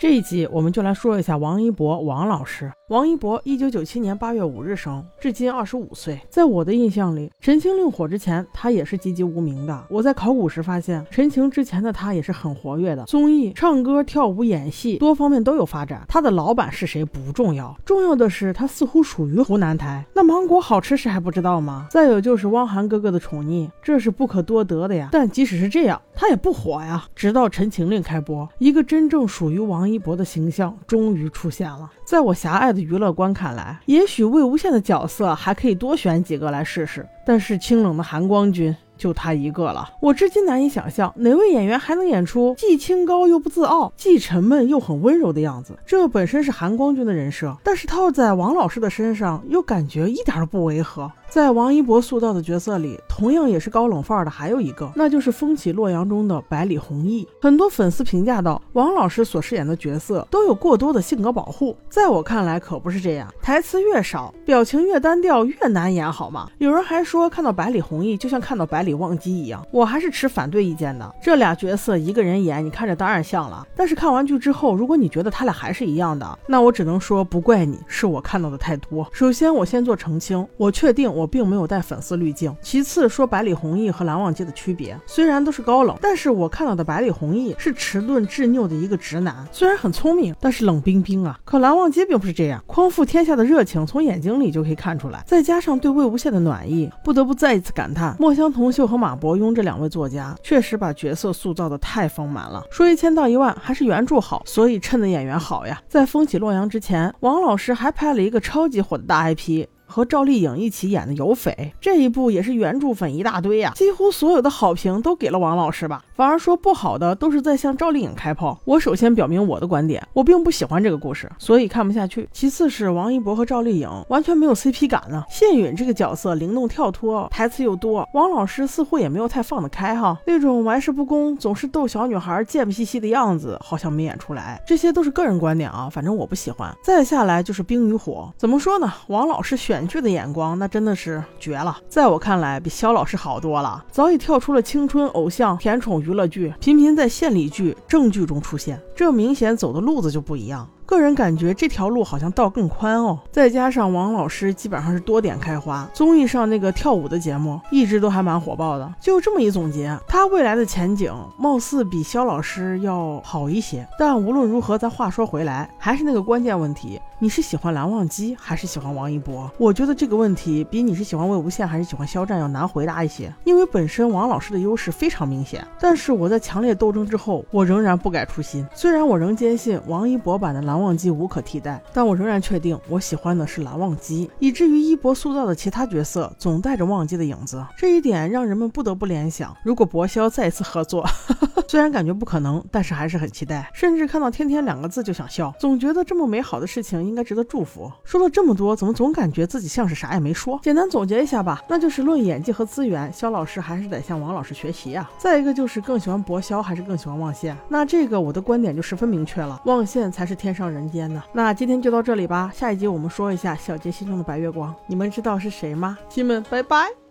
[0.00, 2.70] 这一集我们就来说一下王一博王老师。
[2.88, 6.18] 王一博，一九九七年八月五日生，至今二十五岁。
[6.30, 9.84] 在我的印象里，《陈情令》火之前，他也是籍籍无名的。
[9.90, 16.02] 我在考古时发现，《陈情》之前的他也是很活跃的，综艺、唱歌、跳舞、演戏，多方面都有发展。
[16.08, 20.06] 他的老板是谁不重要，重要的是他似乎属于湖南台。
[20.14, 21.88] 那芒果好吃谁还不知道吗？
[21.90, 25.08] 再有就是汪涵哥哥的宠溺，这是不可多得的呀。
[25.10, 27.04] 但即使是这样，他也不火呀。
[27.16, 31.90] 直到《陈情令》开播，一个真正属于王一博的形象终于出现了。
[32.04, 39.88] 在我狭隘的娱乐观看来，也许魏无羡的角色还可以多选几个来试试，但是清冷的韩光君就他一个了。
[40.00, 45.78] 我至今难以想象哪位演员还能演出既清高又不自傲，既沉闷又很温柔的样子。
[45.86, 51.10] 这本身是韩光君的人设，但是套在王老师的身上又感觉一点都不违和。
[51.30, 57.28] 在王一博塑造的角色里，同样也是高冷范儿的，还有一个，那就是《风起洛阳》中的百里弘毅。
[57.42, 61.76] 很多粉丝评价道，王老师所饰演的角色都有过多的性格保护。
[61.90, 66.48] 在我看来，可不是这样，台词越少，表情越单调，越难演，好吗？
[66.56, 71.14] 有人还说，看到百里弘毅就像看到百里望机一样，我还是持反对意见的。
[71.22, 73.66] 这俩角色一个人演，你看着当然像了。
[73.76, 79.06] 但是看完剧之后，如果你觉得他俩还是一样的，那我只能说不怪你，是我看到的太多。
[79.12, 81.17] 首先，我先做澄清，我确定。
[81.18, 82.54] 我并没有带粉丝滤镜。
[82.62, 91.38] 其次说百里弘毅和蓝忘机的区别，虽然都是高冷，但是我看到的百里弘毅是迟钝执拗的一个直男，虽然很聪明，但是冷冰冰啊。
[91.44, 102.62] 可蓝忘机并不是这样，匡复天下的热情从眼睛里就可以看出来，再加上对魏无羡的暖意，不得不再一次感叹，墨香铜臭和马伯庸这两位作家确实把角色塑造的太丰满了。
[102.70, 105.80] 说一千道一万，还是原著好，所以衬的演员好呀。
[105.88, 109.66] 在风起洛阳之前，王老师还拍了一个超级火的大 IP。
[109.88, 118.60] 和赵丽颖一起演的《有匪》这一部也是原著粉一大堆呀，几乎所有的好评都给了王老师吧，反而说不好的都是在向赵丽颖开炮。
[118.66, 122.28] 我首先表明我的观点，我并不喜欢这个故事，所以看不下去。
[122.30, 125.24] 其次是王一博和赵丽颖完全没有 CP 感呢。
[125.30, 134.60] 谢允这个角色灵动跳脱，台词又多，王老师似乎也没有太放得开哈，那种玩世不恭、总是逗小女孩贱不兮兮的样子好像没演出来。
[134.66, 136.70] 这些都是个人观点啊，反正我不喜欢。
[136.82, 138.92] 再下来就是冰与火，怎么说呢？
[139.06, 139.77] 王老师选。
[139.86, 150.68] 剧的眼光那真的是绝了，在我看来比肖老师好多了，早已跳出了青春偶像甜宠娱乐剧，频频在献礼剧正剧中出现，这明显走的路子就不一样。
[150.86, 158.90] 个人感觉这条路好像道更宽哦，再加上王老师基本上是多点开花，综艺上那个跳舞的节目一直都还蛮火爆的。
[158.98, 163.86] 就这么一总结，他未来的前景貌似比肖老师要好一些。
[163.98, 169.50] 但无论如何，咱话说回来，还是那个关键问题：你是喜欢蓝忘机还是喜欢王一博？
[169.58, 175.66] 我觉得这个问题比你是喜欢魏无羡还是喜欢肖战要难回答一些，因为本身王老师的优势非常明显。
[175.78, 178.66] 但是我在强烈斗争之后，我仍然不改初心。
[178.72, 180.78] 虽然我仍坚信王一博版的蓝。
[180.78, 191.04] 忘机无可替代，但我仍然确定我喜欢的是蓝忘机，以至于一博塑造的其他角色总带着忘机的影子，这一点让人们不得不联想，如果博肖再次合作，
[191.66, 197.90] 虽然感觉不可能，但是还是很期待，甚至看到“天天”两个字就想笑，总觉得这么美好的事情应该值得祝福。
[198.04, 200.60] 说了这么多，怎么总感觉自己像是啥也没说？
[200.62, 205.10] 简单总结一下吧，那就是论演技和资源，肖老师还是得向王老师学习啊。
[205.18, 207.52] 再一个就是更喜欢博肖还是更喜欢望羡？
[207.68, 210.68] 那这个我的观点就十分明确了，望羡才是天上。
[210.68, 211.22] 人间呢？
[211.32, 212.52] 那今天就到这里吧。
[212.54, 215.96] 下一集我们说一下小杰心中的白月光，你们知道是谁吗？
[216.10, 217.07] 亲们，拜拜。